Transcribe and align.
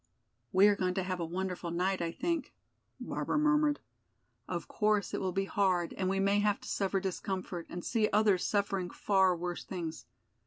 "We 0.51 0.67
are 0.67 0.75
going 0.75 0.95
to 0.95 1.03
have 1.03 1.19
a 1.19 1.25
wonderful 1.25 1.69
night, 1.69 2.01
I 2.01 2.11
think," 2.11 2.55
Barbara 2.99 3.37
murmured. 3.37 3.81
"Of 4.47 4.67
course 4.67 5.13
it 5.13 5.21
will 5.21 5.31
be 5.31 5.45
hard 5.45 5.93
and 5.93 6.09
we 6.09 6.19
may 6.19 6.39
have 6.39 6.59
to 6.61 6.67
suffer 6.67 6.99
discomfort 6.99 7.67
and 7.69 7.85
see 7.85 8.09
others 8.09 8.43
suffering 8.43 8.89
far 8.89 9.35
worse 9.35 9.63
things. 9.63 10.07